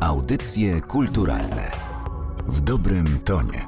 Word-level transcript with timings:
Audycje 0.00 0.80
kulturalne 0.80 1.70
w 2.48 2.60
dobrym 2.60 3.18
tonie. 3.24 3.66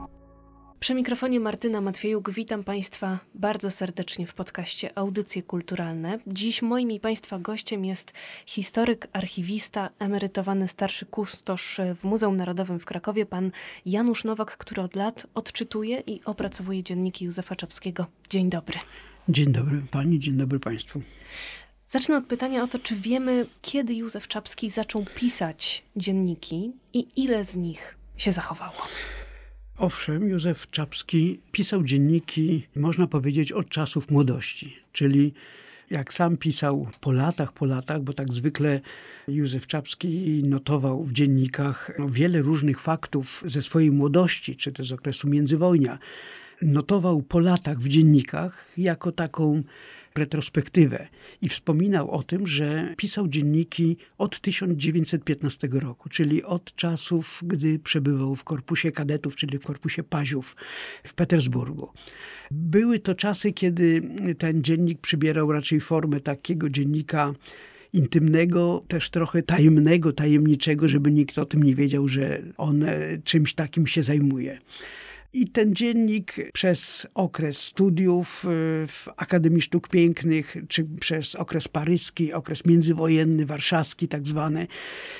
Przy 0.80 0.94
mikrofonie 0.94 1.40
Martyna 1.40 1.80
Matwiejuk 1.80 2.30
witam 2.30 2.64
Państwa 2.64 3.18
bardzo 3.34 3.70
serdecznie 3.70 4.26
w 4.26 4.34
podcaście 4.34 4.98
Audycje 4.98 5.42
Kulturalne. 5.42 6.18
Dziś 6.26 6.62
moim 6.62 6.90
i 6.90 7.00
Państwa 7.00 7.38
gościem 7.38 7.84
jest 7.84 8.12
historyk, 8.46 9.08
archiwista, 9.12 9.90
emerytowany 9.98 10.68
starszy 10.68 11.06
kustosz 11.06 11.80
w 11.96 12.04
Muzeum 12.04 12.36
Narodowym 12.36 12.78
w 12.78 12.84
Krakowie, 12.84 13.26
pan 13.26 13.50
Janusz 13.86 14.24
Nowak, 14.24 14.56
który 14.56 14.82
od 14.82 14.96
lat 14.96 15.26
odczytuje 15.34 16.02
i 16.06 16.24
opracowuje 16.24 16.82
dzienniki 16.82 17.24
Józefa 17.24 17.56
Czapskiego. 17.56 18.06
Dzień 18.30 18.50
dobry. 18.50 18.78
Dzień 19.28 19.52
dobry 19.52 19.82
Pani, 19.90 20.20
dzień 20.20 20.36
dobry 20.36 20.60
Państwu. 20.60 21.02
Zacznę 21.92 22.16
od 22.16 22.26
pytania 22.26 22.62
o 22.62 22.66
to, 22.66 22.78
czy 22.78 22.96
wiemy, 22.96 23.46
kiedy 23.62 23.94
Józef 23.94 24.28
Czapski 24.28 24.70
zaczął 24.70 25.04
pisać 25.14 25.84
dzienniki 25.96 26.72
i 26.92 27.06
ile 27.16 27.44
z 27.44 27.56
nich 27.56 27.98
się 28.16 28.32
zachowało. 28.32 28.88
Owszem, 29.78 30.28
Józef 30.28 30.70
Czapski 30.70 31.40
pisał 31.50 31.82
dzienniki, 31.84 32.66
można 32.76 33.06
powiedzieć, 33.06 33.52
od 33.52 33.68
czasów 33.68 34.10
młodości, 34.10 34.76
czyli 34.92 35.34
jak 35.90 36.12
sam 36.12 36.36
pisał 36.36 36.88
po 37.00 37.12
latach, 37.12 37.52
po 37.52 37.66
latach, 37.66 38.02
bo 38.02 38.12
tak 38.12 38.32
zwykle 38.32 38.80
Józef 39.28 39.66
Czapski 39.66 40.42
notował 40.44 41.04
w 41.04 41.12
dziennikach 41.12 41.90
wiele 42.08 42.42
różnych 42.42 42.80
faktów 42.80 43.42
ze 43.46 43.62
swojej 43.62 43.90
młodości, 43.90 44.56
czy 44.56 44.72
też 44.72 44.88
z 44.88 44.92
okresu 44.92 45.28
międzywojnia. 45.28 45.98
Notował 46.62 47.22
po 47.22 47.38
latach 47.38 47.78
w 47.78 47.88
dziennikach 47.88 48.68
jako 48.76 49.12
taką 49.12 49.62
retrospektywę 50.18 51.08
i 51.42 51.48
wspominał 51.48 52.10
o 52.10 52.22
tym, 52.22 52.46
że 52.46 52.94
pisał 52.96 53.28
dzienniki 53.28 53.96
od 54.18 54.40
1915 54.40 55.68
roku, 55.72 56.08
czyli 56.08 56.42
od 56.44 56.74
czasów, 56.76 57.40
gdy 57.46 57.78
przebywał 57.78 58.36
w 58.36 58.44
korpusie 58.44 58.92
kadetów, 58.92 59.36
czyli 59.36 59.58
w 59.58 59.64
korpusie 59.64 60.02
paziów 60.02 60.56
w 61.04 61.14
Petersburgu. 61.14 61.88
Były 62.50 62.98
to 62.98 63.14
czasy, 63.14 63.52
kiedy 63.52 64.02
ten 64.38 64.62
dziennik 64.62 65.00
przybierał 65.00 65.52
raczej 65.52 65.80
formę 65.80 66.20
takiego 66.20 66.70
dziennika 66.70 67.32
intymnego, 67.92 68.84
też 68.88 69.10
trochę 69.10 69.42
tajemnego, 69.42 70.12
tajemniczego, 70.12 70.88
żeby 70.88 71.10
nikt 71.10 71.38
o 71.38 71.46
tym 71.46 71.62
nie 71.62 71.74
wiedział, 71.74 72.08
że 72.08 72.42
on 72.56 72.84
czymś 73.24 73.54
takim 73.54 73.86
się 73.86 74.02
zajmuje. 74.02 74.58
I 75.34 75.48
ten 75.48 75.74
dziennik 75.74 76.34
przez 76.52 77.06
okres 77.14 77.58
studiów 77.58 78.44
y, 78.44 78.48
w 78.86 79.08
Akademii 79.16 79.62
Sztuk 79.62 79.88
Pięknych, 79.88 80.56
czy 80.68 80.84
przez 80.84 81.34
okres 81.34 81.68
paryski, 81.68 82.32
okres 82.32 82.66
międzywojenny, 82.66 83.46
warszawski 83.46 84.08
tak 84.08 84.26
zwany, 84.26 84.66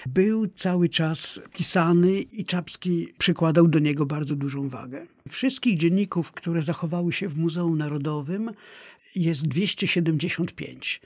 był 0.06 0.46
cały 0.46 0.88
czas 0.88 1.40
pisany 1.55 2.20
i 2.20 2.44
Czapski 2.44 3.08
przykładał 3.18 3.68
do 3.68 3.78
niego 3.78 4.06
bardzo 4.06 4.36
dużą 4.36 4.68
wagę. 4.68 5.06
Wszystkich 5.28 5.78
dzienników, 5.78 6.33
które 6.33 6.62
zachowały 6.62 7.12
się 7.12 7.28
w 7.28 7.38
Muzeum 7.38 7.78
Narodowym 7.78 8.50
jest 9.14 9.48
275. 9.48 11.00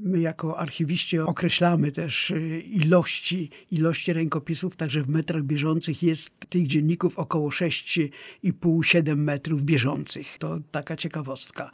My 0.00 0.20
jako 0.20 0.58
archiwiści 0.58 1.18
określamy 1.18 1.92
też 1.92 2.30
y, 2.30 2.60
ilości, 2.60 3.50
ilości 3.70 4.12
rękopisów, 4.12 4.76
także 4.76 5.02
w 5.02 5.08
metrach 5.08 5.42
bieżących 5.42 6.02
jest 6.02 6.40
tych 6.48 6.66
dzienników 6.66 7.18
około 7.18 7.48
6,5-7 7.48 9.16
metrów 9.16 9.62
bieżących. 9.62 10.38
To 10.38 10.58
taka 10.70 10.96
ciekawostka. 10.96 11.70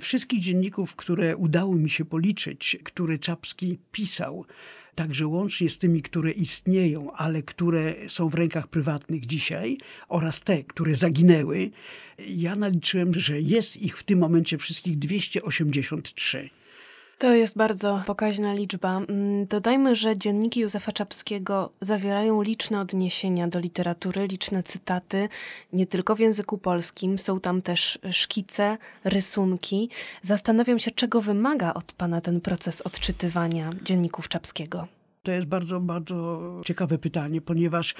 Wszystkich 0.00 0.40
dzienników, 0.40 0.96
które 0.96 1.36
udało 1.36 1.74
mi 1.74 1.90
się 1.90 2.04
policzyć, 2.04 2.76
które 2.84 3.18
Czapski 3.18 3.78
pisał, 3.92 4.44
także 4.94 5.26
łącznie 5.26 5.70
z 5.70 5.78
tymi, 5.78 6.02
które 6.02 6.30
istnieją, 6.30 7.12
ale 7.12 7.42
które 7.42 7.94
są 8.08 8.28
w 8.28 8.34
rękach 8.34 8.68
prywatnych 8.68 9.26
dzisiaj, 9.26 9.78
oraz 10.08 10.42
te, 10.42 10.64
które 10.64 10.94
zaginęły, 10.94 11.70
ja 12.28 12.54
naliczyłem, 12.54 13.20
że 13.20 13.40
jest 13.40 13.82
ich 13.82 13.98
w 13.98 14.02
tym 14.02 14.18
momencie 14.18 14.58
wszystkich 14.58 14.98
283. 14.98 16.50
To 17.18 17.34
jest 17.34 17.56
bardzo 17.56 18.02
pokaźna 18.06 18.54
liczba. 18.54 18.96
Mm, 18.96 19.46
dodajmy, 19.46 19.96
że 19.96 20.18
dzienniki 20.18 20.60
Józefa 20.60 20.92
Czapskiego 20.92 21.70
zawierają 21.80 22.42
liczne 22.42 22.80
odniesienia 22.80 23.48
do 23.48 23.58
literatury, 23.60 24.26
liczne 24.26 24.62
cytaty, 24.62 25.28
nie 25.72 25.86
tylko 25.86 26.16
w 26.16 26.20
języku 26.20 26.58
polskim. 26.58 27.18
Są 27.18 27.40
tam 27.40 27.62
też 27.62 27.98
szkice, 28.10 28.78
rysunki. 29.04 29.90
Zastanawiam 30.22 30.78
się, 30.78 30.90
czego 30.90 31.20
wymaga 31.20 31.74
od 31.74 31.92
pana 31.92 32.20
ten 32.20 32.40
proces 32.40 32.80
odczytywania 32.80 33.70
dzienników 33.82 34.28
Czapskiego. 34.28 34.97
To 35.28 35.32
jest 35.32 35.46
bardzo, 35.46 35.80
bardzo 35.80 36.42
ciekawe 36.64 36.98
pytanie, 36.98 37.40
ponieważ 37.40 37.94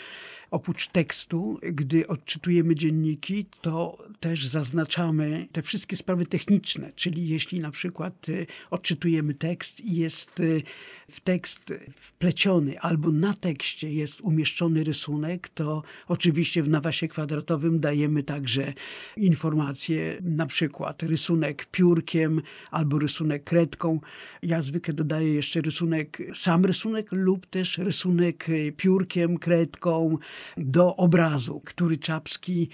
oprócz 0.51 0.89
tekstu, 0.89 1.59
gdy 1.63 2.07
odczytujemy 2.07 2.75
dzienniki, 2.75 3.47
to 3.61 3.99
też 4.21 4.47
zaznaczamy 4.47 5.47
te 5.53 5.63
wszystkie 5.63 5.97
sprawy 5.97 6.27
techniczne, 6.27 6.93
czyli 6.95 7.29
jeśli 7.29 7.61
na 7.61 7.71
przykład 7.71 8.29
y, 8.29 8.47
odczytujemy 8.71 9.35
tekst 9.35 9.81
i 9.81 9.97
jest 9.97 10.41
y, 10.41 10.63
w 11.11 11.21
tekst 11.21 11.73
wpleciony 11.97 12.81
albo 12.81 13.13
na 13.13 13.35
tekście 13.35 13.93
jest 13.93 14.21
umieszczony 14.21 14.85
rysunek, 14.85 15.49
to 15.49 15.83
oczywiście 16.09 16.63
w 16.63 16.69
nawasie 16.69 17.09
kwadratowym 17.09 17.81
dajemy 17.81 18.23
także 18.23 18.73
informacje, 19.17 20.19
na 20.23 20.47
przykład 20.47 21.03
rysunek 21.03 21.67
piórkiem 21.67 22.43
albo 22.71 22.99
rysunek 22.99 23.45
kredką. 23.45 24.01
Ja 24.43 24.63
zwykle 24.63 24.95
dodaję 24.95 25.35
jeszcze 25.35 25.61
rysunek, 25.61 26.19
sam 26.35 26.65
rysunek 26.65 27.13
lub 27.13 27.47
też 27.47 27.79
rysunek 27.79 28.47
piórkiem, 28.77 29.39
kredką, 29.39 30.19
do 30.57 30.97
obrazu, 30.97 31.63
który 31.65 31.97
Czapski 31.97 32.69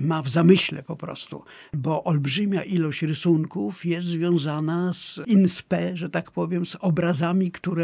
ma 0.00 0.22
w 0.22 0.28
zamyśle 0.28 0.82
po 0.82 0.96
prostu, 0.96 1.44
bo 1.72 2.04
olbrzymia 2.04 2.62
ilość 2.64 3.02
rysunków 3.02 3.84
jest 3.84 4.06
związana 4.06 4.92
z 4.92 5.20
inspe, 5.26 5.96
że 5.96 6.10
tak 6.10 6.30
powiem, 6.30 6.66
z 6.66 6.76
obrazami, 6.80 7.50
które 7.50 7.79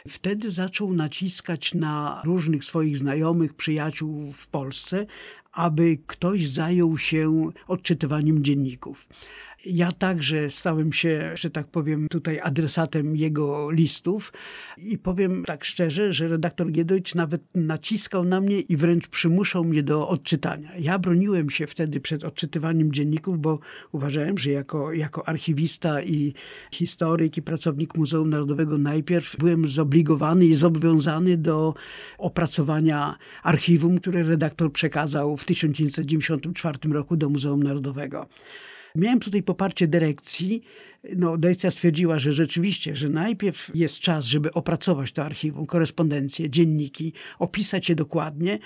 wtedy 0.09 0.51
zaczął 0.51 0.93
naciskać 0.93 1.75
na 1.75 2.23
różnych 2.25 2.65
swoich 2.65 2.97
znajomych, 2.97 3.55
przyjaciół 3.55 4.33
w 4.33 4.47
Polsce, 4.47 5.07
aby 5.53 5.99
ktoś 6.07 6.49
zajął 6.49 6.99
się 6.99 7.51
odczytywaniem 7.67 8.45
dzienników. 8.45 9.09
Ja 9.67 9.93
także 9.93 10.51
stałem 10.51 10.93
się, 10.93 11.33
że 11.35 11.51
tak 11.51 11.67
powiem, 11.67 12.09
tutaj 12.09 12.41
adresatem 12.43 13.17
jego 13.17 13.71
listów 13.71 14.33
i 14.77 14.99
powiem 14.99 15.45
tak 15.45 15.65
szczerze, 15.65 16.13
że 16.13 16.29
redaktor 16.29 16.71
Giedojcz 16.71 17.15
nawet 17.15 17.43
naciskał 17.55 18.25
na 18.25 18.41
mnie 18.41 18.61
i 18.61 18.77
wręcz 18.77 19.09
przymuszał 19.09 19.65
mnie 19.65 19.83
do 19.83 20.09
odczytania. 20.09 20.77
Ja 20.79 20.99
broniłem 20.99 21.51
się 21.51 21.67
wtedy 21.67 22.01
przed 22.01 22.25
odczytywaniem 22.25 22.93
dzienników, 22.93 23.39
bo 23.41 23.59
uważałem, 23.93 24.39
że 24.39 24.51
jako, 24.51 24.93
jako 24.93 25.29
archiwista 25.29 26.03
i 26.03 26.35
historyk 26.73 27.37
i 27.37 27.43
pracownik 27.43 27.97
Muzeum 27.97 28.31
Narodowego 28.31 28.79
najpierw 28.79 29.37
byłem 29.37 29.69
zobligowany 29.69 30.47
i 30.47 30.55
zobowiązany 30.55 31.37
do 31.37 31.75
opracowania 32.19 33.19
archiwum, 33.43 34.01
które 34.01 34.23
redaktor 34.23 34.73
przekazał 34.73 35.37
w 35.37 35.45
1994 35.45 36.79
roku 36.93 37.17
do 37.17 37.29
Muzeum 37.29 37.63
Narodowego. 37.63 38.27
Miałem 38.99 39.21
tutaj 39.21 39.43
poparcie 39.43 39.89
dyrekcji. 39.89 40.63
No, 41.17 41.37
dyrekcja 41.37 41.71
stwierdziła, 41.71 42.19
że 42.19 42.33
rzeczywiście, 42.33 42.97
że 42.97 43.09
najpierw 43.09 43.71
jest 43.75 43.99
czas, 43.99 44.25
żeby 44.25 44.53
opracować 44.53 45.13
to 45.13 45.25
archiwum, 45.25 45.67
korespondencję, 45.67 46.51
dzienniki, 46.51 47.13
opisać 47.39 47.89
je 47.89 47.95
dokładnie. 47.95 48.59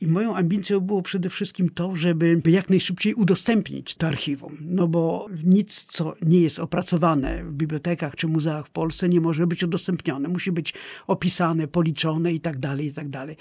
I 0.00 0.06
moją 0.06 0.36
ambicją 0.36 0.80
było 0.80 1.02
przede 1.02 1.30
wszystkim 1.30 1.68
to, 1.68 1.96
żeby 1.96 2.42
jak 2.46 2.70
najszybciej 2.70 3.14
udostępnić 3.14 3.94
to 3.94 4.06
archiwum. 4.06 4.56
No 4.60 4.88
bo 4.88 5.26
nic, 5.44 5.84
co 5.84 6.14
nie 6.22 6.40
jest 6.40 6.58
opracowane 6.58 7.44
w 7.44 7.52
bibliotekach 7.52 8.14
czy 8.14 8.28
muzeach 8.28 8.66
w 8.66 8.70
Polsce, 8.70 9.08
nie 9.08 9.20
może 9.20 9.46
być 9.46 9.62
udostępnione. 9.62 10.28
Musi 10.28 10.52
być 10.52 10.74
opisane, 11.06 11.68
policzone 11.68 12.32
i 12.32 12.40
tak 12.40 12.58
dalej, 12.58 12.86
i 12.86 12.92
tak 12.92 13.08
dalej. 13.08 13.36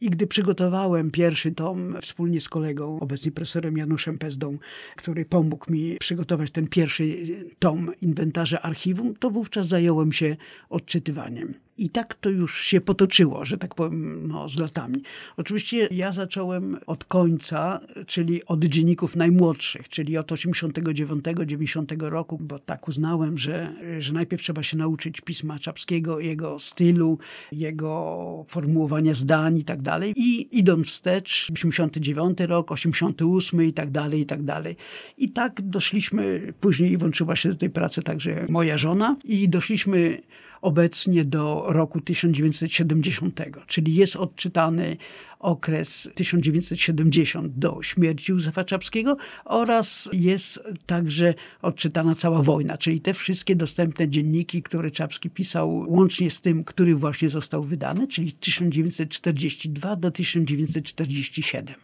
I 0.00 0.10
gdy 0.10 0.26
przygotowałem 0.26 1.10
pierwszy 1.10 1.52
tom 1.52 1.96
wspólnie 2.02 2.40
z 2.40 2.48
kolegą, 2.48 3.00
obecnie 3.00 3.32
profesorem 3.32 3.76
Januszem 3.76 4.18
Pezdą, 4.18 4.58
który 4.96 5.24
pomógł 5.24 5.72
mi 5.72 5.96
przygotować 5.98 6.50
ten 6.50 6.66
pierwszy 6.66 7.16
tom 7.58 7.75
inwentarza 8.02 8.62
archiwum, 8.62 9.16
to 9.16 9.30
wówczas 9.30 9.66
zająłem 9.66 10.12
się 10.12 10.36
odczytywaniem. 10.70 11.65
I 11.78 11.90
tak 11.90 12.14
to 12.14 12.30
już 12.30 12.64
się 12.64 12.80
potoczyło, 12.80 13.44
że 13.44 13.58
tak 13.58 13.74
powiem, 13.74 14.28
no, 14.28 14.48
z 14.48 14.58
latami. 14.58 15.02
Oczywiście 15.36 15.88
ja 15.90 16.12
zacząłem 16.12 16.78
od 16.86 17.04
końca, 17.04 17.80
czyli 18.06 18.44
od 18.44 18.64
dzienników 18.64 19.16
najmłodszych, 19.16 19.88
czyli 19.88 20.16
od 20.16 20.32
89-90 20.32 22.08
roku, 22.08 22.38
bo 22.38 22.58
tak 22.58 22.88
uznałem, 22.88 23.38
że, 23.38 23.72
że 23.98 24.12
najpierw 24.12 24.42
trzeba 24.42 24.62
się 24.62 24.76
nauczyć 24.76 25.20
pisma 25.20 25.58
Czapskiego, 25.58 26.20
jego 26.20 26.58
stylu, 26.58 27.18
jego 27.52 28.44
formułowania 28.48 29.14
zdań 29.14 29.58
i 29.58 29.64
tak 29.64 29.82
dalej. 29.82 30.12
I 30.16 30.58
idąc 30.58 30.86
wstecz, 30.86 31.50
89 31.52 32.40
rok, 32.40 32.72
88 32.72 33.62
i 33.62 33.72
tak 33.72 33.90
dalej, 33.90 34.20
i 34.20 34.26
tak 34.26 34.42
dalej. 34.42 34.76
I 35.18 35.30
tak 35.30 35.62
doszliśmy, 35.62 36.52
później 36.60 36.96
włączyła 36.96 37.36
się 37.36 37.48
do 37.48 37.54
tej 37.54 37.70
pracy 37.70 38.02
także 38.02 38.46
moja 38.48 38.78
żona 38.78 39.16
i 39.24 39.48
doszliśmy 39.48 40.20
obecnie 40.66 41.24
do 41.24 41.64
roku 41.66 42.00
1970, 42.00 43.40
czyli 43.66 43.94
jest 43.94 44.16
odczytany 44.16 44.96
okres 45.38 46.10
1970 46.14 47.58
do 47.58 47.78
śmierci 47.82 48.32
Józefa 48.32 48.64
Czapskiego 48.64 49.16
oraz 49.44 50.08
jest 50.12 50.62
także 50.86 51.34
odczytana 51.62 52.14
cała 52.14 52.42
wojna, 52.42 52.78
czyli 52.78 53.00
te 53.00 53.14
wszystkie 53.14 53.56
dostępne 53.56 54.08
dzienniki, 54.08 54.62
które 54.62 54.90
Czapski 54.90 55.30
pisał 55.30 55.84
łącznie 55.88 56.30
z 56.30 56.40
tym, 56.40 56.64
który 56.64 56.94
właśnie 56.94 57.30
został 57.30 57.64
wydany, 57.64 58.08
czyli 58.08 58.32
1942 58.32 59.96
do 59.96 60.10
1947 60.10 61.74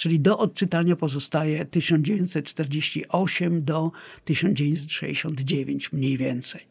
czyli 0.00 0.20
do 0.20 0.38
odczytania 0.38 0.96
pozostaje 0.96 1.64
1948 1.64 3.64
do 3.64 3.90
1969 4.24 5.92
mniej 5.92 6.16
więcej. 6.16 6.66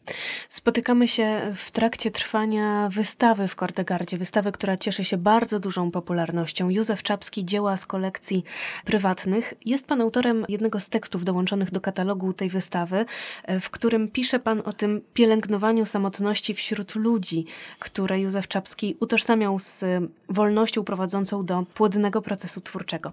Spotykamy 0.48 1.08
się 1.08 1.52
w 1.54 1.70
trakcie 1.70 2.10
trwania 2.10 2.88
wystawy 2.88 3.48
w 3.48 3.56
Kordegardzie, 3.56 4.18
wystawy, 4.18 4.52
która 4.52 4.76
cieszy 4.76 5.04
się 5.04 5.16
bardzo 5.16 5.60
dużą 5.60 5.90
popularnością. 5.90 6.70
Józef 6.70 7.02
Czapski, 7.02 7.44
dzieła 7.44 7.76
z 7.76 7.86
kolekcji 7.86 8.44
prywatnych. 8.84 9.54
Jest 9.64 9.86
pan 9.86 10.00
autorem 10.00 10.44
jednego 10.48 10.80
z 10.80 10.88
tekstów 10.88 11.24
dołączonych 11.24 11.70
do 11.70 11.80
katalogu 11.80 12.32
tej 12.32 12.48
wystawy, 12.48 13.04
w 13.60 13.70
którym 13.70 14.08
pisze 14.08 14.38
pan 14.38 14.62
o 14.64 14.72
tym 14.72 15.00
pielęgnowaniu 15.14 15.86
samotności 15.86 16.54
wśród 16.54 16.94
ludzi, 16.94 17.44
które 17.78 18.20
Józef 18.20 18.48
Czapski 18.48 18.96
utożsamiał 19.00 19.58
z 19.58 19.84
wolnością 20.28 20.84
prowadzącą 20.84 21.44
do 21.44 21.66
płodnego 21.74 22.22
procesu 22.22 22.60
twórczego. 22.60 23.12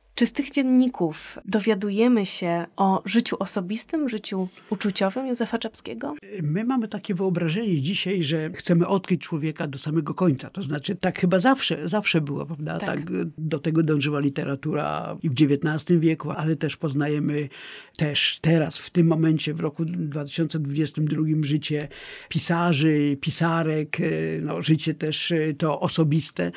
Czy 0.15 0.25
z 0.25 0.31
tych 0.31 0.51
dzienników 0.51 1.39
dowiadujemy 1.45 2.25
się 2.25 2.65
o 2.77 3.01
życiu 3.05 3.35
osobistym, 3.39 4.09
życiu 4.09 4.47
uczuciowym 4.69 5.27
Józefa 5.27 5.57
Czapskiego? 5.57 6.15
My 6.43 6.63
mamy 6.63 6.87
takie 6.87 7.15
wyobrażenie 7.15 7.81
dzisiaj, 7.81 8.23
że 8.23 8.49
chcemy 8.53 8.87
odkryć 8.87 9.21
człowieka 9.21 9.67
do 9.67 9.77
samego 9.79 10.13
końca. 10.13 10.49
To 10.49 10.61
znaczy, 10.61 10.95
tak 10.95 11.19
chyba 11.19 11.39
zawsze, 11.39 11.87
zawsze 11.87 12.21
było, 12.21 12.45
prawda? 12.45 12.77
Tak. 12.77 12.89
tak 12.89 13.01
do 13.37 13.59
tego 13.59 13.83
dążyła 13.83 14.19
literatura 14.19 15.17
i 15.23 15.29
w 15.29 15.33
XIX 15.33 15.99
wieku, 15.99 16.31
ale 16.31 16.55
też 16.55 16.77
poznajemy 16.77 17.49
też 17.97 18.39
teraz, 18.41 18.77
w 18.77 18.89
tym 18.89 19.07
momencie, 19.07 19.53
w 19.53 19.59
roku 19.59 19.85
2022 19.85 21.23
życie 21.41 21.87
pisarzy, 22.29 23.17
pisarek, 23.21 23.97
no, 24.41 24.61
życie 24.61 24.93
też 24.93 25.33
to 25.57 25.79
osobiste. 25.79 26.51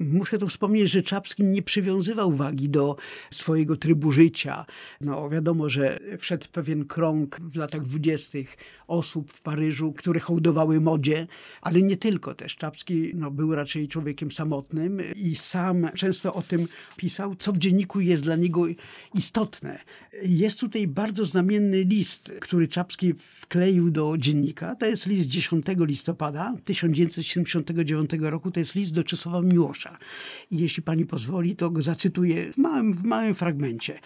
Muszę 0.00 0.38
tu 0.38 0.48
wspomnieć, 0.48 0.90
że 0.90 1.02
Czapski 1.02 1.44
nie 1.44 1.62
przywiązywał 1.62 2.32
wagi 2.32 2.68
do 2.68 2.97
swojego 3.30 3.76
trybu 3.76 4.12
życia. 4.12 4.66
No 5.00 5.28
wiadomo, 5.28 5.68
że 5.68 6.00
wszedł 6.18 6.46
pewien 6.52 6.84
krąg 6.84 7.40
w 7.40 7.56
latach 7.56 7.82
dwudziestych 7.82 8.56
osób 8.88 9.32
w 9.32 9.42
Paryżu, 9.42 9.92
które 9.92 10.20
hołdowały 10.20 10.80
modzie, 10.80 11.26
ale 11.62 11.82
nie 11.82 11.96
tylko 11.96 12.34
też. 12.34 12.56
Czapski 12.56 13.10
no, 13.14 13.30
był 13.30 13.54
raczej 13.54 13.88
człowiekiem 13.88 14.32
samotnym 14.32 15.00
i 15.16 15.36
sam 15.36 15.88
często 15.94 16.34
o 16.34 16.42
tym 16.42 16.68
pisał, 16.96 17.34
co 17.34 17.52
w 17.52 17.58
dzienniku 17.58 18.00
jest 18.00 18.24
dla 18.24 18.36
niego 18.36 18.66
istotne. 19.14 19.78
Jest 20.22 20.60
tutaj 20.60 20.86
bardzo 20.86 21.26
znamienny 21.26 21.84
list, 21.84 22.32
który 22.40 22.68
Czapski 22.68 23.14
wkleił 23.18 23.90
do 23.90 24.18
dziennika. 24.18 24.74
To 24.74 24.86
jest 24.86 25.06
list 25.06 25.28
10 25.28 25.66
listopada 25.78 26.54
1979 26.64 28.10
roku. 28.20 28.50
To 28.50 28.60
jest 28.60 28.74
list 28.74 28.94
do 28.94 29.04
Czesława 29.04 29.42
Miłosza. 29.42 29.98
I 30.50 30.58
jeśli 30.58 30.82
pani 30.82 31.04
pozwoli, 31.04 31.56
to 31.56 31.70
go 31.70 31.82
zacytuję 31.82 32.52
w 32.52 32.58
małym, 32.58 32.87
w 32.94 33.02
małym 33.04 33.34
fragmencie 33.34 34.00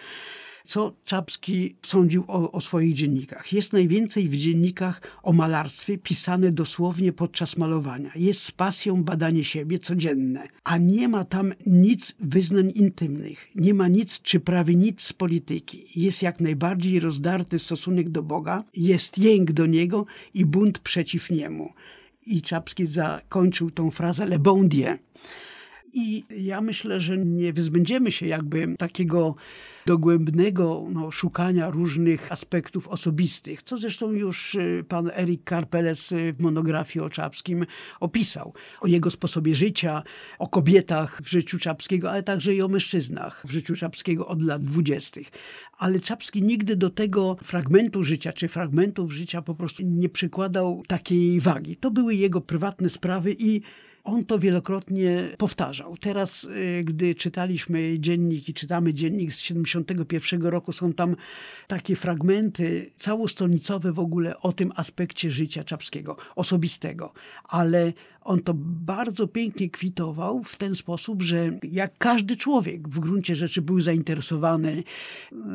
co 0.65 0.93
Czapski 1.05 1.77
sądził 1.83 2.25
o, 2.29 2.53
o, 2.53 2.61
swoich 2.61 2.95
dziennikach. 2.95 3.53
Jest 3.53 3.73
najwięcej 3.73 4.29
w 4.29 4.37
dziennikach 4.37 5.01
o 5.23 5.33
malarstwie 5.33 5.99
pisane 5.99 6.53
dosłownie 6.53 7.13
podczas 7.13 7.57
malowania. 7.57 8.11
Jest 8.15 8.43
z 8.43 8.53
pasją 8.53 9.05
badanie 9.05 9.45
siebie 9.45 9.79
codzienne, 9.79 10.49
a 10.65 10.79
nie 10.79 11.09
ma 11.09 11.25
tam 11.25 11.53
nic 11.67 12.15
wyznań 12.21 12.73
intymnych. 12.75 13.49
Nie 13.55 13.75
ma 13.75 13.89
nic, 13.89 14.23
czy 14.23 14.41
prawie 14.41 14.75
nic 14.75 15.03
z 15.03 15.13
polityki. 15.13 15.87
Jest 15.97 16.23
jak 16.23 16.41
najbardziej 16.41 17.01
rozdarty 17.01 17.59
stosunek 17.59 18.09
do 18.09 18.23
Boga, 18.23 18.65
jest 18.75 19.19
jęk 19.19 19.53
do 19.53 19.67
Niego 19.67 20.07
i 20.35 20.47
bunt 20.47 20.79
przeciw 20.79 21.31
Niemu. 21.31 21.73
I 22.27 22.43
Czapski 22.43 22.87
zakończył 22.87 23.71
tą 23.71 23.91
frazę 23.91 24.27
Le 24.27 24.39
bon 24.39 24.69
Dieu. 24.69 24.97
I 25.93 26.25
ja 26.31 26.61
myślę, 26.61 27.01
że 27.01 27.19
nie 27.19 27.53
wyzbędziemy 27.53 28.13
się 28.13 28.27
jakby 28.27 28.77
takiego 28.79 29.35
dogłębnego 29.87 30.85
no, 30.91 31.11
szukania 31.11 31.71
różnych 31.71 32.33
aspektów 32.33 32.89
osobistych, 32.89 33.63
co 33.63 33.79
zresztą 33.79 34.13
już 34.13 34.55
y, 34.55 34.85
pan 34.89 35.11
Erik 35.17 35.45
Karpeles 35.45 36.13
y, 36.13 36.35
w 36.39 36.43
monografii 36.43 37.05
o 37.05 37.11
Czapskim 37.11 37.67
opisał. 38.01 38.55
O 38.81 38.87
jego 38.87 39.11
sposobie 39.11 39.55
życia, 39.55 40.03
o 40.39 40.49
kobietach 40.49 41.21
w 41.23 41.29
życiu 41.29 41.59
Czapskiego, 41.59 42.11
ale 42.11 42.23
także 42.23 42.55
i 42.55 42.63
o 42.63 42.69
mężczyznach 42.69 43.43
w 43.47 43.51
życiu 43.51 43.77
Czapskiego 43.77 44.27
od 44.27 44.43
lat 44.43 44.65
dwudziestych. 44.65 45.29
Ale 45.79 46.01
Czapski 46.01 46.43
nigdy 46.43 46.77
do 46.77 46.91
tego 46.91 47.37
fragmentu 47.45 48.05
życia, 48.05 48.33
czy 48.33 48.49
fragmentów 48.49 49.13
życia 49.13 49.43
po 49.43 49.55
prostu 49.55 49.83
nie 49.83 50.09
przykładał 50.09 50.83
takiej 50.89 51.41
wagi. 51.41 51.77
To 51.77 51.91
były 51.91 52.15
jego 52.15 52.41
prywatne 52.41 52.89
sprawy 52.89 53.37
i 53.39 53.61
on 54.05 54.25
to 54.25 54.39
wielokrotnie 54.39 55.29
powtarzał. 55.39 55.97
Teraz, 55.97 56.45
y, 56.45 56.85
gdy 56.85 57.15
czytaliśmy 57.15 57.99
dziennik 57.99 58.49
i 58.49 58.55
czytamy 58.55 58.95
dziennik 58.95 59.33
z 59.33 59.41
71 59.41 60.43
roku, 60.43 60.73
są 60.73 60.93
tam 60.93 61.17
takie 61.67 61.97
fragmenty 61.97 62.91
całostolnicowe 62.97 63.93
w 63.93 63.99
ogóle 63.99 64.41
o 64.41 64.53
tym 64.53 64.73
aspekcie 64.77 65.31
życia 65.31 65.65
Czapskiego, 65.65 66.17
osobistego. 66.37 67.13
Ale 67.45 67.93
on 68.25 68.41
to 68.41 68.55
bardzo 68.57 69.29
pięknie 69.29 69.71
kwitował 69.71 70.43
w 70.45 70.57
ten 70.57 70.75
sposób, 70.75 71.23
że 71.23 71.59
jak 71.63 71.99
każdy 71.99 72.37
człowiek 72.37 72.89
w 72.89 72.99
gruncie 72.99 73.35
rzeczy 73.37 73.63
był 73.63 73.81
zainteresowany 73.81 74.85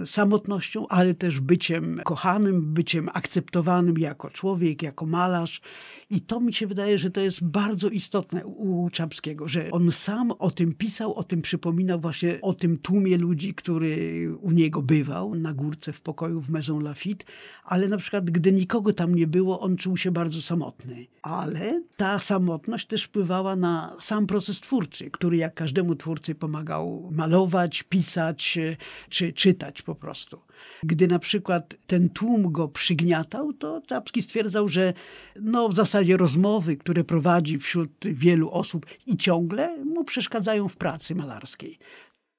e, 0.01 0.05
samotnością, 0.05 0.87
ale 0.87 1.13
też 1.13 1.39
byciem 1.39 2.01
kochanym, 2.03 2.73
byciem 2.73 3.09
akceptowanym 3.13 3.97
jako 3.97 4.29
człowiek, 4.29 4.81
jako 4.83 5.05
malarz. 5.05 5.61
I 6.09 6.21
to 6.21 6.39
mi 6.39 6.53
się 6.53 6.67
wydaje, 6.67 6.97
że 6.97 7.11
to 7.11 7.21
jest 7.21 7.43
bardzo 7.43 7.89
istotne 7.89 8.45
u 8.45 8.89
Czapskiego, 8.89 9.47
że 9.47 9.71
on 9.71 9.91
sam 9.91 10.31
o 10.31 10.51
tym 10.51 10.73
pisał, 10.73 11.13
o 11.13 11.23
tym 11.23 11.41
przypominał 11.41 11.99
właśnie 11.99 12.41
o 12.41 12.53
tym 12.53 12.77
tłumie 12.77 13.17
ludzi, 13.17 13.53
który 13.53 14.29
u 14.41 14.51
niego 14.51 14.81
bywał 14.81 15.35
na 15.35 15.53
górce 15.53 15.93
w 15.93 16.01
pokoju 16.01 16.41
w 16.41 16.49
Maison 16.49 16.83
Lafitte, 16.83 17.25
ale 17.63 17.87
na 17.87 17.97
przykład 17.97 18.29
gdy 18.29 18.51
nikogo 18.51 18.93
tam 18.93 19.15
nie 19.15 19.27
było, 19.27 19.59
on 19.59 19.77
czuł 19.77 19.97
się 19.97 20.11
bardzo 20.11 20.41
samotny. 20.41 21.07
Ale 21.21 21.81
ta 21.97 22.19
samotność 22.19 22.56
też 22.87 23.03
wpływała 23.03 23.55
na 23.55 23.95
sam 23.99 24.27
proces 24.27 24.61
twórczy, 24.61 25.11
który 25.11 25.37
jak 25.37 25.53
każdemu 25.53 25.95
twórcy 25.95 26.35
pomagał 26.35 27.09
malować, 27.11 27.83
pisać 27.83 28.59
czy 29.09 29.33
czytać 29.33 29.81
po 29.81 29.95
prostu. 29.95 30.41
Gdy 30.83 31.07
na 31.07 31.19
przykład 31.19 31.75
ten 31.87 32.09
tłum 32.09 32.51
go 32.51 32.67
przygniatał, 32.67 33.53
to 33.53 33.81
Czapski 33.87 34.21
stwierdzał, 34.21 34.67
że 34.67 34.93
no 35.41 35.69
w 35.69 35.73
zasadzie 35.73 36.17
rozmowy, 36.17 36.77
które 36.77 37.03
prowadzi 37.03 37.57
wśród 37.59 37.91
wielu 38.03 38.51
osób 38.51 38.85
i 39.05 39.17
ciągle 39.17 39.85
mu 39.85 40.03
przeszkadzają 40.03 40.67
w 40.67 40.77
pracy 40.77 41.15
malarskiej 41.15 41.79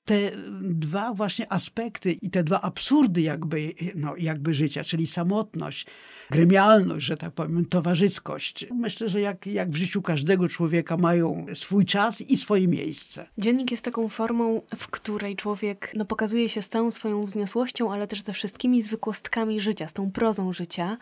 te 0.09 0.31
dwa 0.61 1.15
właśnie 1.15 1.53
aspekty 1.53 2.12
i 2.12 2.31
te 2.31 2.45
dwa 2.45 2.61
absurdy 2.61 3.21
jakby, 3.21 3.75
no, 3.95 4.17
jakby 4.17 4.55
życia, 4.55 4.85
czyli 4.85 5.07
samotność, 5.07 5.87
gremialność, 6.31 7.07
że 7.07 7.17
tak 7.17 7.33
powiem, 7.33 7.65
towarzyskość. 7.65 8.67
Myślę, 8.75 9.09
że 9.09 9.21
jak, 9.21 9.47
jak 9.47 9.71
w 9.71 9.77
życiu 9.77 10.03
każdego 10.03 10.49
człowieka 10.49 10.97
mają 10.97 11.47
swój 11.55 11.85
czas 11.85 12.21
i 12.21 12.37
swoje 12.37 12.69
miejsce. 12.69 13.27
Dziennik 13.38 13.71
jest 13.71 13.85
taką 13.85 14.09
formą, 14.09 14.62
w 14.77 14.88
której 14.88 15.37
człowiek 15.37 15.93
no, 15.95 16.05
pokazuje 16.05 16.49
się 16.49 16.62
z 16.62 16.69
całą 16.69 16.91
swoją 16.91 17.21
wzniosłością, 17.21 17.93
ale 17.93 18.07
też 18.07 18.23
ze 18.23 18.33
wszystkimi 18.33 18.83
zwykłostkami 18.83 19.61
życia, 19.61 19.88
z 19.88 19.93
tą 19.93 20.11
prozą 20.11 20.53
życia. 20.53 20.99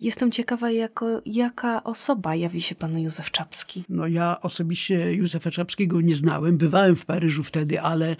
Jestem 0.00 0.30
ciekawa, 0.30 0.70
jako, 0.70 1.06
jaka 1.26 1.84
osoba 1.84 2.34
jawi 2.34 2.62
się 2.62 2.74
panu 2.74 2.98
Józef 2.98 3.30
Czapski. 3.30 3.84
No 3.88 4.06
ja 4.06 4.40
osobiście 4.40 5.14
Józefa 5.14 5.50
Czapskiego 5.50 6.00
nie 6.00 6.16
znałem. 6.16 6.56
Bywałem 6.56 6.96
w 6.96 7.04
Paryżu 7.04 7.42
wtedy, 7.42 7.80
ale 7.80 8.16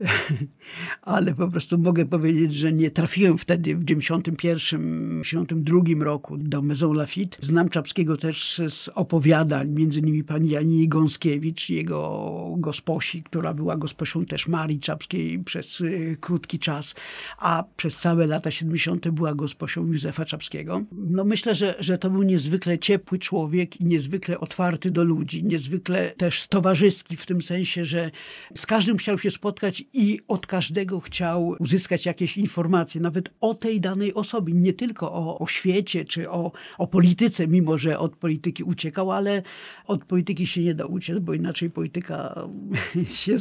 ale 1.02 1.34
po 1.34 1.48
prostu 1.48 1.78
mogę 1.78 2.06
powiedzieć, 2.06 2.54
że 2.54 2.72
nie 2.72 2.90
trafiłem 2.90 3.38
wtedy 3.38 3.76
w 3.76 3.84
91, 3.84 5.22
92 5.24 6.04
roku 6.04 6.36
do 6.38 6.62
Maison 6.62 6.96
Lafitte. 6.96 7.38
Znam 7.40 7.68
Czapskiego 7.68 8.16
też 8.16 8.62
z 8.68 8.88
opowiadań, 8.88 9.70
między 9.70 10.00
innymi 10.00 10.24
pani 10.24 10.50
Janiny 10.50 10.86
Gąskiewicz, 10.86 11.70
jego 11.70 12.54
gosposi, 12.58 13.22
która 13.22 13.54
była 13.54 13.76
gosposią 13.76 14.24
też 14.24 14.48
Marii 14.48 14.80
Czapskiej 14.80 15.38
przez 15.38 15.80
y, 15.80 16.16
krótki 16.20 16.58
czas, 16.58 16.94
a 17.38 17.64
przez 17.76 17.98
całe 17.98 18.26
lata 18.26 18.50
70. 18.50 19.08
była 19.08 19.34
gosposią 19.34 19.86
Józefa 19.86 20.24
Czapskiego. 20.24 20.84
No 20.92 21.24
myślę, 21.24 21.54
że, 21.54 21.74
że 21.80 21.98
to 21.98 22.10
był 22.10 22.22
niezwykle 22.22 22.78
ciepły 22.78 23.18
człowiek 23.18 23.80
i 23.80 23.84
niezwykle 23.84 24.40
otwarty 24.40 24.90
do 24.90 25.04
ludzi, 25.04 25.44
niezwykle 25.44 26.10
też 26.10 26.46
towarzyski 26.48 27.16
w 27.16 27.26
tym 27.26 27.42
sensie, 27.42 27.84
że 27.84 28.10
z 28.54 28.66
każdym 28.66 28.96
chciał 28.96 29.18
się 29.18 29.30
spotkać 29.30 29.85
i 29.92 30.20
od 30.28 30.46
każdego 30.46 31.00
chciał 31.00 31.56
uzyskać 31.58 32.06
jakieś 32.06 32.36
informacje, 32.36 33.00
nawet 33.00 33.30
o 33.40 33.54
tej 33.54 33.80
danej 33.80 34.14
osobie, 34.14 34.52
nie 34.54 34.72
tylko 34.72 35.12
o, 35.12 35.38
o 35.38 35.46
świecie 35.46 36.04
czy 36.04 36.30
o, 36.30 36.52
o 36.78 36.86
polityce, 36.86 37.48
mimo 37.48 37.78
że 37.78 37.98
od 37.98 38.16
polityki 38.16 38.64
uciekał, 38.64 39.12
ale 39.12 39.42
od 39.86 40.04
polityki 40.04 40.46
się 40.46 40.62
nie 40.62 40.74
da 40.74 40.86
uciec, 40.86 41.18
bo 41.18 41.34
inaczej 41.34 41.70
polityka 41.70 42.48
się, 43.24 43.36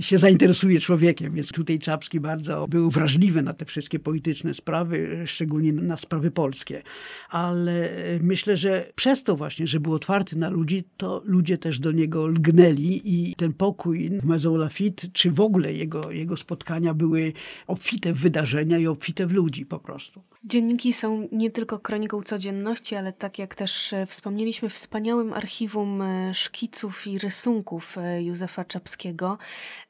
się 0.00 0.18
zainteresuje 0.18 0.80
człowiekiem. 0.80 1.34
Więc 1.34 1.52
tutaj 1.52 1.78
Czapski 1.78 2.20
bardzo 2.20 2.68
był 2.68 2.90
wrażliwy 2.90 3.42
na 3.42 3.54
te 3.54 3.64
wszystkie 3.64 3.98
polityczne 3.98 4.54
sprawy, 4.54 5.22
szczególnie 5.26 5.72
na 5.72 5.96
sprawy 5.96 6.30
polskie. 6.30 6.82
Ale 7.30 7.90
myślę, 8.22 8.56
że 8.56 8.92
przez 8.94 9.22
to 9.22 9.36
właśnie, 9.36 9.66
że 9.66 9.80
był 9.80 9.94
otwarty 9.94 10.36
na 10.36 10.48
ludzi, 10.48 10.84
to 10.96 11.22
ludzie 11.24 11.58
też 11.58 11.80
do 11.80 11.92
niego 11.92 12.26
lgnęli 12.26 13.00
i 13.04 13.34
ten 13.34 13.52
pokój 13.52 14.10
w 14.10 14.24
Maison 14.24 14.68
czy 15.12 15.30
w 15.30 15.40
ogóle 15.40 15.67
jego, 15.72 16.10
jego 16.10 16.36
spotkania 16.36 16.94
były 16.94 17.32
obfite 17.66 18.12
w 18.12 18.18
wydarzenia 18.18 18.78
i 18.78 18.86
obfite 18.86 19.26
w 19.26 19.32
ludzi 19.32 19.66
po 19.66 19.78
prostu. 19.78 20.22
Dzienniki 20.44 20.92
są 20.92 21.28
nie 21.32 21.50
tylko 21.50 21.78
kroniką 21.78 22.22
codzienności, 22.22 22.96
ale 22.96 23.12
tak 23.12 23.38
jak 23.38 23.54
też 23.54 23.92
e, 23.92 24.06
wspomnieliśmy, 24.06 24.68
wspaniałym 24.68 25.32
archiwum 25.32 26.02
e, 26.02 26.34
szkiców 26.34 27.06
i 27.06 27.18
rysunków 27.18 27.98
e, 27.98 28.22
Józefa 28.22 28.64
Czapskiego. 28.64 29.38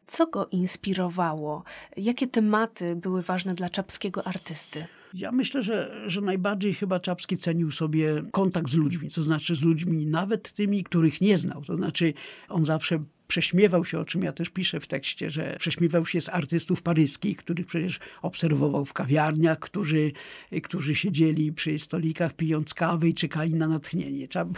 Co 0.06 0.26
go 0.26 0.46
inspirowało? 0.46 1.64
Jakie 1.96 2.26
tematy 2.26 2.96
były 2.96 3.22
ważne 3.22 3.54
dla 3.54 3.70
czapskiego 3.70 4.26
artysty? 4.26 4.86
Ja 5.14 5.32
myślę, 5.32 5.62
że, 5.62 6.04
że 6.06 6.20
najbardziej 6.20 6.74
chyba 6.74 7.00
Czapski 7.00 7.36
cenił 7.36 7.70
sobie 7.70 8.22
kontakt 8.32 8.70
z 8.70 8.74
ludźmi, 8.74 9.10
to 9.10 9.22
znaczy 9.22 9.54
z 9.54 9.62
ludźmi 9.62 10.06
nawet 10.06 10.52
tymi, 10.52 10.84
których 10.84 11.20
nie 11.20 11.38
znał. 11.38 11.62
To 11.62 11.76
znaczy 11.76 12.14
on 12.48 12.64
zawsze 12.64 13.04
prześmiewał 13.28 13.84
się, 13.84 13.98
o 13.98 14.04
czym 14.04 14.22
ja 14.22 14.32
też 14.32 14.50
piszę 14.50 14.80
w 14.80 14.88
tekście, 14.88 15.30
że 15.30 15.56
prześmiewał 15.58 16.06
się 16.06 16.20
z 16.20 16.28
artystów 16.28 16.82
paryskich, 16.82 17.36
których 17.36 17.66
przecież 17.66 18.00
obserwował 18.22 18.84
w 18.84 18.92
kawiarniach, 18.92 19.58
którzy, 19.58 20.12
którzy 20.62 20.94
siedzieli 20.94 21.52
przy 21.52 21.78
stolikach 21.78 22.32
pijąc 22.32 22.74
kawę 22.74 23.08
i 23.08 23.14
czekali 23.14 23.54
na 23.54 23.68
natchnienie. 23.68 24.28
Czap, 24.28 24.48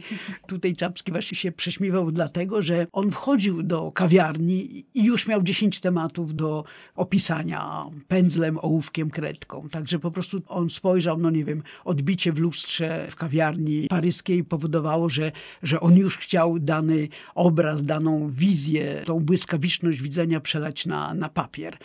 tutaj 0.48 0.76
Czapski 0.76 1.12
właśnie 1.12 1.36
się 1.36 1.52
prześmiewał 1.52 2.10
dlatego, 2.10 2.62
że 2.62 2.86
on 2.92 3.10
wchodził 3.10 3.62
do 3.62 3.92
kawiarni 3.92 4.84
i 4.94 5.04
już 5.04 5.26
miał 5.26 5.42
10 5.42 5.80
tematów 5.80 6.34
do 6.34 6.64
opisania 6.96 7.84
pędzlem, 8.08 8.58
ołówkiem, 8.62 9.10
kredką. 9.10 9.68
Także 9.68 9.98
po 9.98 10.10
prostu 10.10 10.42
on 10.46 10.70
spojrzał, 10.70 11.18
no 11.18 11.30
nie 11.30 11.44
wiem, 11.44 11.62
odbicie 11.84 12.32
w 12.32 12.38
lustrze 12.38 13.06
w 13.10 13.16
kawiarni 13.16 13.86
paryskiej 13.88 14.44
powodowało, 14.44 15.08
że, 15.08 15.32
że 15.62 15.80
on 15.80 15.96
już 15.96 16.18
chciał 16.18 16.58
dany 16.58 17.08
obraz, 17.34 17.82
daną 17.82 18.19
wizję, 18.28 19.02
tą 19.04 19.20
błyskawiczność 19.20 20.02
widzenia 20.02 20.40
przelać 20.40 20.86
na, 20.86 21.14
na 21.14 21.28
papier. 21.28 21.76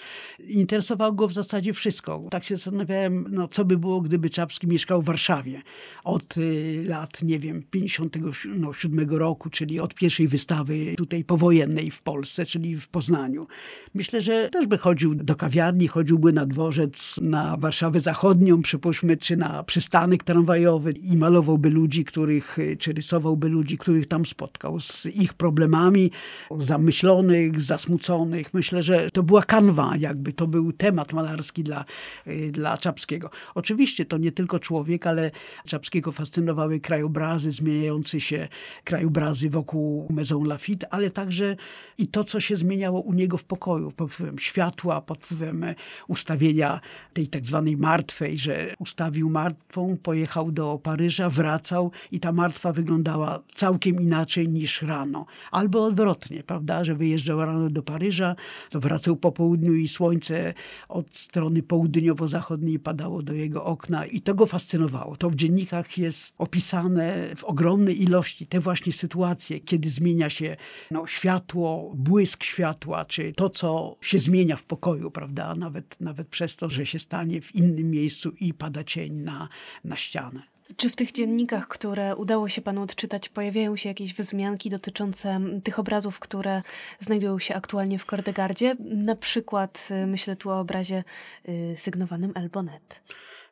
Interesowało 0.48 1.12
go 1.12 1.27
w 1.27 1.34
zasadzie 1.34 1.74
wszystko. 1.74 2.27
Tak 2.32 2.44
się 2.44 2.58
zastanawiałem, 2.58 3.25
no, 3.30 3.48
co 3.48 3.65
by 3.65 3.77
było, 3.77 4.01
gdyby 4.01 4.30
Czapski 4.30 4.68
mieszkał 4.68 5.01
w 5.01 5.06
Warszawie 5.06 5.62
od 6.04 6.38
y, 6.38 6.84
lat, 6.88 7.24
nie 7.24 7.39
wiem, 7.39 7.63
57 7.72 9.08
no, 9.10 9.18
roku, 9.18 9.50
czyli 9.50 9.80
od 9.80 9.94
pierwszej 9.94 10.27
wystawy 10.27 10.96
tutaj 10.98 11.24
powojennej 11.24 11.92
w 11.92 12.01
Polsce, 12.01 12.46
czyli 12.46 12.77
w 12.77 12.88
Poznaniu. 12.88 13.48
Myślę, 13.94 14.22
że 14.22 14.50
też 14.50 14.68
by 14.68 14.77
chodził 14.77 15.15
do 15.15 15.36
kawiarni, 15.36 15.88
chodziłby 15.88 16.34
na 16.34 16.46
dworzec, 16.46 17.20
na 17.22 17.58
Warszawę 17.58 18.00
Zachodnią, 18.00 18.62
przypuśćmy, 18.62 19.18
czy 19.18 19.38
na 19.38 19.63
przystanek 19.63 20.24
tramwajowy 20.24 20.92
i 20.92 21.18
malowałby 21.18 21.70
ludzi, 21.70 22.06
których, 22.06 22.58
czy 22.80 22.94
rysowałby 22.94 23.50
ludzi, 23.50 23.77
których 23.77 24.08
tam 24.08 24.25
spotkał, 24.25 24.80
z 24.80 25.06
ich 25.06 25.34
problemami, 25.34 26.12
zamyślonych, 26.58 27.62
zasmuconych. 27.62 28.53
Myślę, 28.53 28.84
że 28.84 29.10
to 29.12 29.24
była 29.24 29.44
kanwa, 29.44 29.94
jakby 30.00 30.34
to 30.34 30.48
był 30.48 30.72
temat 30.72 31.13
malarski 31.13 31.63
dla, 31.63 31.86
y, 32.27 32.51
dla 32.51 32.77
Czapskiego. 32.77 33.29
Oczywiście 33.55 34.05
to 34.05 34.17
nie 34.17 34.32
tylko 34.32 34.60
człowiek, 34.60 35.08
ale 35.08 35.32
Czapskiego 35.67 36.12
fascynowały 36.12 36.79
krajobrazy, 36.79 37.51
zmieniające 37.51 38.22
się 38.22 38.48
krajobrazy 38.84 39.50
wokół 39.50 40.08
Maison 40.10 40.48
Lafitte, 40.48 40.94
ale 40.94 41.10
także 41.10 41.55
i 41.98 42.08
to, 42.08 42.24
co 42.24 42.39
się 42.39 42.55
zmieniało 42.55 43.01
u 43.01 43.13
niego 43.13 43.38
w 43.38 43.44
pokoju, 43.44 43.91
pod 43.91 44.12
wpływem 44.12 44.39
światła, 44.39 45.01
pod 45.01 45.25
wpływem 45.25 45.65
ustawienia 46.08 46.79
tej 47.13 47.27
tak 47.27 47.46
zwanej 47.46 47.77
martwej, 47.77 48.38
że 48.38 48.74
ustawił 48.79 49.29
martwą, 49.29 49.98
pojechał 50.03 50.51
do 50.51 50.79
Paryża, 50.84 51.29
wracał 51.29 51.91
i 52.12 52.20
ta 52.20 52.32
martwa 52.32 52.74
wyglądała 52.74 53.39
całkiem 53.53 54.01
inaczej 54.01 54.50
niż 54.50 54.82
rano. 54.82 55.25
Albo 55.51 55.86
odwrotnie 55.86 56.14
odwrotnie, 56.15 56.43
prawda, 56.43 56.84
że 56.84 56.95
wyjeżdżał 56.95 57.45
rano 57.45 57.69
do 57.69 57.84
Paryża, 57.84 58.36
wracał 58.72 59.15
po 59.15 59.31
południu 59.31 59.74
i 59.74 59.88
słońce 59.88 60.53
od 60.89 61.15
strony 61.15 61.63
południowo-zachodniej 61.63 62.79
padało 62.79 63.22
do 63.22 63.34
jego 63.34 63.65
okna 63.65 64.05
i 64.05 64.22
to 64.22 64.36
go 64.36 64.45
fascynowało. 64.45 65.15
To 65.15 65.29
w 65.29 65.36
dziennikach 65.36 65.98
jest 65.98 66.36
opisane 66.38 67.36
w 67.36 67.43
ogromnej 67.43 68.01
ilości 68.03 68.48
te 68.48 68.60
właśnie 68.60 68.93
sytuacje, 68.93 69.60
kiedy 69.60 69.89
zmienia 69.89 70.29
się 70.29 70.57
no, 70.91 71.07
światło, 71.07 71.93
błysk 71.95 72.43
światła, 72.43 73.05
czy 73.05 73.34
to, 73.34 73.50
co 73.50 73.98
się 74.01 74.19
zmienia 74.19 74.55
w 74.55 74.63
pokoju, 74.63 75.12
prawda, 75.12 75.55
nawet, 75.55 76.01
nawet 76.01 76.27
przez 76.27 76.55
to, 76.55 76.69
że 76.69 76.86
się 76.86 77.00
stanie 77.00 77.41
w 77.41 77.55
innym 77.55 77.91
miejscu 77.91 78.31
i 78.39 78.53
pada 78.53 78.84
cień 78.84 79.13
na, 79.13 79.50
na 79.84 79.95
ścianę. 79.95 80.54
Czy 80.77 80.89
w 80.89 80.95
tych 80.95 81.12
dziennikach, 81.12 81.67
które 81.67 82.15
udało 82.15 82.50
się 82.50 82.62
panu 82.62 82.81
odczytać, 82.81 83.29
pojawiają 83.29 83.75
się 83.75 83.89
jakieś 83.89 84.13
wzmianki 84.13 84.69
dotyczące 84.69 85.39
tych 85.63 85.79
obrazów, 85.79 86.19
które 86.19 86.62
znajdują 87.00 87.39
się 87.39 87.55
aktualnie 87.55 88.00
w 88.00 88.05
Kordegardzie? 88.05 88.75
Na 88.79 89.15
przykład 89.15 89.88
y, 90.03 90.07
myślę 90.07 90.36
tu 90.36 90.50
o 90.50 90.60
obrazie 90.60 91.03
y, 91.50 91.75
sygnowanym 91.77 92.31
Elbonet. 92.36 93.01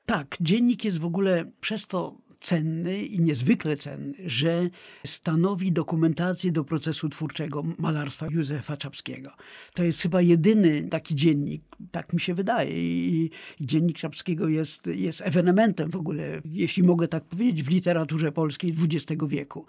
Tak, 0.06 0.38
dziennik 0.42 0.86
jest 0.86 1.00
w 1.00 1.06
ogóle 1.06 1.46
przez 1.62 1.88
to 1.88 2.18
cenny 2.44 3.06
i 3.06 3.20
niezwykle 3.20 3.78
cenny, 3.78 4.14
że 4.26 4.70
stanowi 5.06 5.72
dokumentację 5.72 6.52
do 6.52 6.64
procesu 6.64 7.10
twórczego 7.10 7.64
malarstwa 7.80 8.28
Józefa 8.32 8.78
Czapskiego. 8.78 9.32
To 9.74 9.84
jest 9.84 10.02
chyba 10.02 10.22
jedyny 10.22 10.88
taki 10.90 11.16
dziennik, 11.16 11.64
tak 11.92 12.14
mi 12.14 12.20
się 12.20 12.34
wydaje. 12.34 12.72
I, 12.74 13.30
dziennik 13.62 13.98
Czapskiego 13.98 14.48
jest, 14.48 14.88
jest 14.88 15.22
ewenementem 15.22 15.90
w 15.90 15.96
ogóle, 15.96 16.42
jeśli 16.46 16.84
mogę 16.84 17.08
tak 17.08 17.24
powiedzieć, 17.24 17.64
w 17.64 17.70
literaturze 17.70 18.32
polskiej 18.32 18.74
XX 18.84 19.22
wieku. 19.28 19.66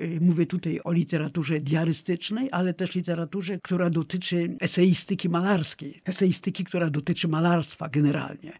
Y, 0.00 0.18
mówię 0.20 0.46
tutaj 0.46 0.80
o 0.84 0.92
literaturze 0.92 1.60
diarystycznej, 1.60 2.48
ale 2.52 2.74
też 2.74 2.94
literaturze, 2.94 3.58
która 3.58 3.90
dotyczy 3.90 4.56
eseistyki 4.60 5.28
malarskiej, 5.28 6.02
eseistyki, 6.04 6.64
która 6.64 6.90
dotyczy 6.90 7.28
malarstwa 7.28 7.88
generalnie. 7.88 8.52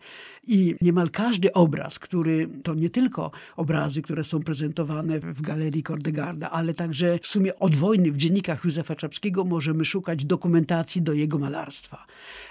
I 0.48 0.74
niemal 0.80 1.10
każdy 1.10 1.52
obraz, 1.52 1.98
który 1.98 2.48
to 2.62 2.74
nie 2.74 2.90
tylko 2.90 3.30
obrazy, 3.56 4.02
które 4.02 4.24
są 4.24 4.40
prezentowane 4.40 5.20
w 5.20 5.42
Galerii 5.42 5.82
Kordegarda, 5.82 6.50
ale 6.50 6.74
także 6.74 7.18
w 7.22 7.26
sumie 7.26 7.58
od 7.58 7.76
wojny 7.76 8.12
w 8.12 8.16
dziennikach 8.16 8.64
Józefa 8.64 8.94
Czapskiego 8.94 9.44
możemy 9.44 9.84
szukać 9.84 10.24
dokumentacji 10.24 11.02
do 11.02 11.12
jego 11.12 11.38
malarstwa. 11.38 12.06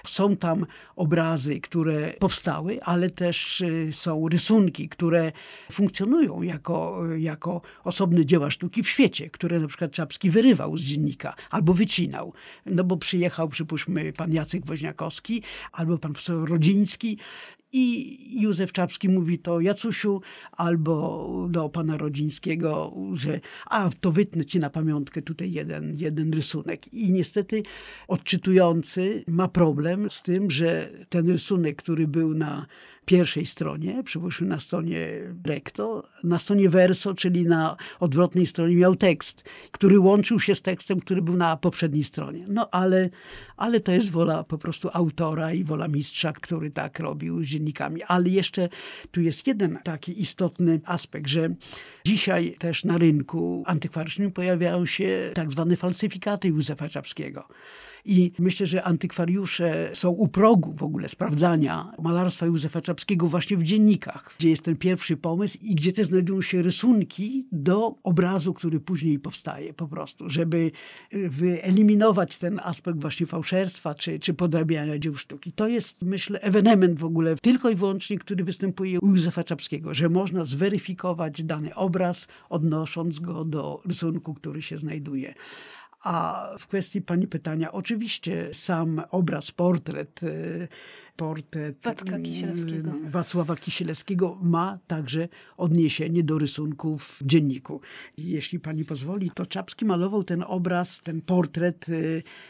Są 0.05 0.35
tam 0.45 0.65
obrazy, 0.95 1.59
które 1.59 2.13
powstały, 2.19 2.83
ale 2.83 3.09
też 3.09 3.61
y, 3.61 3.89
są 3.91 4.29
rysunki, 4.29 4.89
które 4.89 5.31
funkcjonują 5.71 6.41
jako, 6.41 7.03
jako 7.17 7.61
osobne 7.83 8.25
dzieła 8.25 8.49
sztuki 8.49 8.83
w 8.83 8.89
świecie, 8.89 9.29
które 9.29 9.59
na 9.59 9.67
przykład 9.67 9.91
Czapski 9.91 10.29
wyrywał 10.29 10.77
z 10.77 10.81
dziennika 10.81 11.35
albo 11.49 11.73
wycinał. 11.73 12.33
No 12.65 12.83
bo 12.83 12.97
przyjechał, 12.97 13.49
przypuśćmy, 13.49 14.13
pan 14.13 14.33
Jacek 14.33 14.65
Woźniakowski 14.65 15.43
albo 15.71 15.97
pan 15.97 16.13
profesor 16.13 16.49
Rodziński 16.49 17.17
i 17.77 18.17
Józef 18.41 18.71
Czapski 18.71 19.09
mówi 19.09 19.39
to 19.39 19.61
Jacusiu 19.61 20.21
albo 20.51 21.47
do 21.49 21.69
pana 21.69 21.97
Rodzińskiego, 21.97 22.93
że 23.13 23.39
a 23.65 23.89
to 24.01 24.11
wytnę 24.11 24.45
ci 24.45 24.59
na 24.59 24.69
pamiątkę 24.69 25.21
tutaj 25.21 25.51
jeden, 25.51 25.95
jeden 25.97 26.33
rysunek. 26.33 26.93
I 26.93 27.11
niestety 27.11 27.63
odczytujący 28.07 29.23
ma 29.27 29.47
problem 29.47 30.09
z 30.09 30.23
tym, 30.23 30.51
że 30.51 30.89
ten 31.09 31.29
rysunek, 31.29 31.75
który 31.75 32.07
był 32.07 32.33
na 32.33 32.65
pierwszej 33.05 33.45
stronie, 33.45 34.03
przypuśćmy 34.03 34.47
na 34.47 34.59
stronie 34.59 35.07
recto, 35.45 36.03
na 36.23 36.37
stronie 36.37 36.69
verso, 36.69 37.13
czyli 37.13 37.45
na 37.45 37.77
odwrotnej 37.99 38.45
stronie 38.45 38.75
miał 38.75 38.95
tekst, 38.95 39.43
który 39.71 39.99
łączył 39.99 40.39
się 40.39 40.55
z 40.55 40.61
tekstem, 40.61 40.99
który 40.99 41.21
był 41.21 41.37
na 41.37 41.57
poprzedniej 41.57 42.03
stronie. 42.03 42.45
No 42.47 42.69
ale, 42.71 43.09
ale 43.57 43.79
to 43.79 43.91
jest 43.91 44.11
wola 44.11 44.43
po 44.43 44.57
prostu 44.57 44.89
autora 44.93 45.53
i 45.53 45.63
wola 45.63 45.87
mistrza, 45.87 46.33
który 46.33 46.71
tak 46.71 46.99
robił 46.99 47.43
z 47.43 47.47
dziennikami. 47.47 48.03
Ale 48.03 48.29
jeszcze 48.29 48.69
tu 49.11 49.21
jest 49.21 49.47
jeden 49.47 49.79
taki 49.83 50.21
istotny 50.21 50.81
aspekt, 50.85 51.27
że 51.27 51.49
dzisiaj 52.05 52.55
też 52.59 52.83
na 52.83 52.97
rynku 52.97 53.63
antykwarycznym 53.65 54.31
pojawiają 54.31 54.85
się 54.85 55.31
tak 55.33 55.51
zwane 55.51 55.75
falsyfikaty 55.75 56.47
Józefa 56.47 56.89
Czapskiego. 56.89 57.47
I 58.05 58.31
myślę, 58.39 58.67
że 58.67 58.83
antykwariusze 58.83 59.89
są 59.93 60.09
u 60.09 60.27
progu 60.27 60.73
w 60.73 60.83
ogóle 60.83 61.09
sprawdzania 61.09 61.91
malarstwa 62.01 62.45
Józefa 62.45 62.81
Czapskiego 62.81 63.27
właśnie 63.27 63.57
w 63.57 63.63
dziennikach, 63.63 64.35
gdzie 64.39 64.49
jest 64.49 64.61
ten 64.61 64.75
pierwszy 64.75 65.17
pomysł 65.17 65.57
i 65.61 65.75
gdzie 65.75 65.91
też 65.91 66.05
znajdują 66.05 66.41
się 66.41 66.61
rysunki 66.61 67.47
do 67.51 67.95
obrazu, 68.03 68.53
który 68.53 68.79
później 68.79 69.19
powstaje 69.19 69.73
po 69.73 69.87
prostu, 69.87 70.29
żeby 70.29 70.71
y, 71.13 71.29
wyeliminować 71.29 72.37
ten 72.37 72.59
aspekt 72.63 73.01
właśnie 73.01 73.25
fałszerstwa 73.25 73.95
czy, 73.95 74.19
czy 74.19 74.33
podrabiania 74.33 74.99
dzieł 74.99 75.15
sztuki. 75.15 75.51
To 75.51 75.67
jest, 75.67 76.01
myślę, 76.01 76.41
ewenement 76.41 76.99
w 76.99 77.05
ogóle 77.05 77.35
tylko 77.35 77.69
i 77.69 77.75
wyłącznie, 77.75 78.17
który 78.17 78.43
występuje 78.43 78.99
u 78.99 79.07
Józefa 79.07 79.43
Czapskiego, 79.43 79.93
że 79.93 80.09
można 80.09 80.45
zweryfikować 80.45 81.43
dany 81.43 81.75
obraz, 81.75 82.27
odnosząc 82.49 83.19
go 83.19 83.45
do 83.45 83.81
rysunku, 83.85 84.33
który 84.33 84.61
się 84.61 84.77
znajduje. 84.77 85.33
A 86.05 86.49
w 86.59 86.67
kwestii 86.67 87.01
pani 87.01 87.27
pytania, 87.27 87.71
oczywiście 87.71 88.49
sam 88.53 89.01
obraz, 89.11 89.51
portret, 89.51 90.23
y, 90.23 90.67
portret 91.15 91.77
Wacka 91.83 92.19
Kisielewskiego. 92.19 92.91
Wacława 93.03 93.55
Kisielewskiego 93.55 94.37
ma 94.41 94.79
także 94.87 95.27
odniesienie 95.57 96.23
do 96.23 96.37
rysunków 96.37 97.03
w 97.03 97.25
dzienniku. 97.25 97.81
Jeśli 98.17 98.59
pani 98.59 98.85
pozwoli, 98.85 99.31
to 99.31 99.45
Czapski 99.45 99.85
malował 99.85 100.23
ten 100.23 100.43
obraz, 100.47 101.01
ten 101.01 101.21
portret 101.21 101.85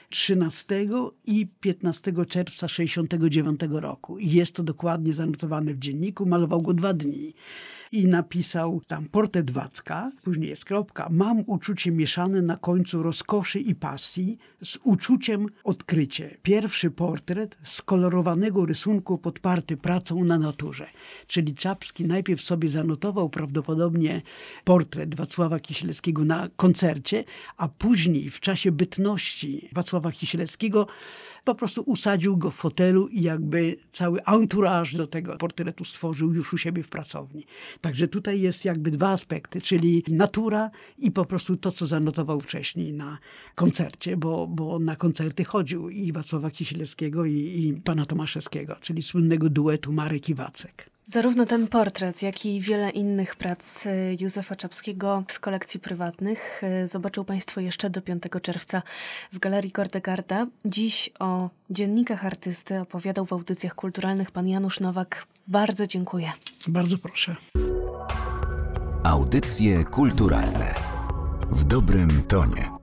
13 0.10 0.76
y, 0.76 0.88
i 1.26 1.48
15 1.60 2.14
czerwca 2.28 2.68
69 2.68 3.60
roku. 3.72 4.18
I 4.18 4.32
jest 4.32 4.56
to 4.56 4.64
dokładnie 4.64 5.14
zanotowane 5.14 5.74
w 5.74 5.80
dzienniku. 5.80 6.26
Malował 6.26 6.62
go 6.62 6.74
dwa 6.74 6.94
dni 6.94 7.34
i 7.92 8.08
napisał 8.08 8.82
tam 8.88 9.06
portret 9.06 9.52
Wacka, 9.52 10.12
później 10.24 10.50
jest 10.50 10.66
kropka, 10.66 11.08
mam 11.12 11.44
uczucie 11.48 11.92
mieszane 11.92 12.42
na 12.42 12.58
końcu 12.58 13.04
rozkoszy 13.04 13.60
i 13.60 13.76
pasji 13.76 14.38
z 14.62 14.78
uczuciem 14.84 15.46
odkrycie. 15.64 16.38
Pierwszy 16.44 16.92
portret 16.92 17.58
skolorowanego 17.64 18.66
rysunku 18.66 19.18
podparty 19.18 19.78
pracą 19.78 20.24
na 20.24 20.38
naturze. 20.38 20.88
Czyli 21.28 21.54
Czapski 21.54 22.06
najpierw 22.06 22.42
sobie 22.42 22.70
zanotował 22.70 23.30
prawdopodobnie 23.30 24.22
portret 24.64 25.16
Wacława 25.16 25.60
Kisielskiego 25.60 26.26
na 26.26 26.50
koncercie, 26.56 27.24
a 27.58 27.68
później 27.68 28.30
w 28.30 28.40
czasie 28.40 28.72
bytności 28.72 29.70
Wacława 29.74 30.12
Kisielskiego 30.12 30.88
po 31.46 31.56
prostu 31.56 31.84
usadził 31.86 32.38
go 32.38 32.52
w 32.52 32.56
fotelu 32.56 33.08
i 33.08 33.22
jakby 33.22 33.76
cały 33.92 34.24
entourage 34.24 34.98
do 34.98 35.08
tego 35.08 35.38
portretu 35.38 35.86
stworzył 35.86 36.34
już 36.34 36.54
u 36.54 36.58
siebie 36.58 36.84
w 36.84 36.90
pracowni. 36.90 37.46
Także 37.82 38.08
tutaj 38.08 38.42
jest 38.42 38.66
jakby 38.66 38.92
dwa 38.92 39.10
aspekty, 39.10 39.62
czyli 39.62 40.04
natura 40.08 40.72
i 40.98 41.12
po 41.12 41.26
prostu 41.26 41.58
to, 41.58 41.72
co 41.72 41.86
zanotował 41.86 42.42
wcześniej 42.42 42.94
na 42.94 43.18
koncercie, 43.56 44.18
bo, 44.18 44.48
bo 44.48 44.80
na 44.80 44.96
koncerty 44.96 45.44
chodził 45.44 45.90
i 45.90 46.12
Wacława 46.12 46.52
Kisielskiego 46.52 47.26
i, 47.26 47.34
i 47.34 47.74
pana 47.74 48.06
Tomaszewskiego, 48.06 48.76
czyli 48.82 49.02
słynnego 49.02 49.50
duetu 49.50 49.92
Marek 49.92 50.30
i 50.30 50.34
Wacek. 50.34 50.95
Zarówno 51.08 51.46
ten 51.46 51.68
portret, 51.68 52.22
jak 52.22 52.46
i 52.46 52.62
wiele 52.62 52.90
innych 52.90 53.36
prac 53.36 53.86
y, 53.86 54.18
Józefa 54.20 54.56
Czapskiego 54.56 55.24
z 55.28 55.40
kolekcji 55.40 55.80
prywatnych 55.80 56.62
y, 56.84 56.88
zobaczył 56.88 57.26
Państwo 57.26 57.62
jeszcze 57.62 57.90
do 57.90 58.02
5 58.02 58.24
czerwca 58.42 58.82
w 59.34 59.40
Galerii 59.40 59.72
Kordegarda. 59.72 60.48
Dziś 60.66 61.10
o 61.20 61.50
dziennikach 61.70 62.26
artysty 62.26 62.80
opowiadał 62.80 63.26
w 63.26 63.34
audycjach 63.34 63.76
kulturalnych 63.76 64.32
pan 64.32 64.48
Janusz 64.48 64.80
Nowak. 64.80 65.26
Bardzo 65.48 65.88
dziękuję. 65.88 66.32
Bardzo 66.68 66.98
proszę. 66.98 67.36
Audycje 69.04 69.84
kulturalne 69.84 70.74
w 71.52 71.64
dobrym 71.64 72.24
tonie. 72.24 72.75